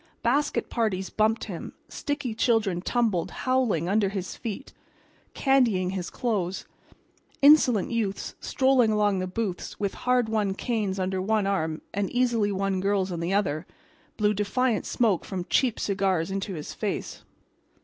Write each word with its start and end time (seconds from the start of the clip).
Basket 0.23 0.67
parties 0.71 1.11
bumped 1.11 1.43
him; 1.43 1.73
sticky 1.87 2.33
children 2.33 2.81
tumbled, 2.81 3.29
howling, 3.45 3.87
under 3.87 4.09
his 4.09 4.35
feet, 4.35 4.73
candying 5.35 5.91
his 5.91 6.09
clothes. 6.09 6.65
Insolent 7.43 7.91
youths 7.91 8.33
strolling 8.39 8.91
among 8.93 9.19
the 9.19 9.27
booths 9.27 9.79
with 9.79 9.93
hard 9.93 10.27
won 10.27 10.55
canes 10.55 10.97
under 10.97 11.21
one 11.21 11.45
arm 11.45 11.81
and 11.93 12.09
easily 12.09 12.51
won 12.51 12.79
girls 12.81 13.11
on 13.11 13.19
the 13.19 13.31
other, 13.35 13.67
blew 14.17 14.33
defiant 14.33 14.87
smoke 14.87 15.23
from 15.23 15.45
cheap 15.51 15.79
cigars 15.79 16.31
into 16.31 16.55
his 16.55 16.73
face. 16.73 17.23